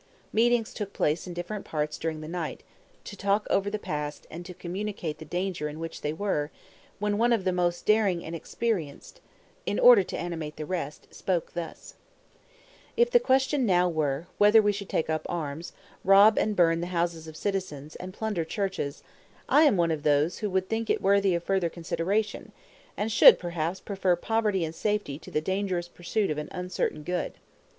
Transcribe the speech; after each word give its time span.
Meetings 0.33 0.73
took 0.73 0.93
place 0.93 1.27
in 1.27 1.33
different 1.35 1.63
parts 1.63 1.99
during 1.99 2.21
the 2.21 2.27
night, 2.27 2.63
to 3.03 3.15
talk 3.15 3.45
over 3.51 3.69
the 3.69 3.77
past, 3.77 4.25
and 4.31 4.43
to 4.47 4.53
communicate 4.55 5.19
the 5.19 5.25
danger 5.25 5.69
in 5.69 5.77
which 5.79 6.01
they 6.01 6.11
were, 6.11 6.49
when 6.97 7.19
one 7.19 7.31
of 7.31 7.43
the 7.43 7.51
most 7.51 7.85
daring 7.85 8.25
and 8.25 8.33
experienced, 8.33 9.21
in 9.67 9.77
order 9.77 10.01
to 10.01 10.17
animate 10.17 10.55
the 10.55 10.65
rest, 10.65 11.13
spoke 11.13 11.53
thus: 11.53 11.93
"If 12.97 13.11
the 13.11 13.19
question 13.19 13.63
now 13.63 13.87
were, 13.89 14.25
whether 14.39 14.59
we 14.59 14.71
should 14.71 14.89
take 14.89 15.07
up 15.07 15.23
arms, 15.29 15.71
rob 16.03 16.35
and 16.39 16.55
burn 16.55 16.81
the 16.81 16.87
houses 16.87 17.27
of 17.27 17.35
the 17.35 17.39
citizens, 17.41 17.95
and 17.97 18.11
plunder 18.11 18.43
churches, 18.43 19.03
I 19.47 19.65
am 19.65 19.77
one 19.77 19.91
of 19.91 20.01
those 20.01 20.39
who 20.39 20.49
would 20.49 20.67
think 20.67 20.89
it 20.89 20.99
worthy 20.99 21.35
of 21.35 21.43
further 21.43 21.69
consideration, 21.69 22.53
and 22.97 23.11
should, 23.11 23.37
perhaps, 23.37 23.79
prefer 23.79 24.15
poverty 24.15 24.65
and 24.65 24.73
safety 24.73 25.19
to 25.19 25.29
the 25.29 25.41
dangerous 25.41 25.87
pursuit 25.87 26.31
of 26.31 26.39
an 26.39 26.49
uncertain 26.51 27.03
good. 27.03 27.33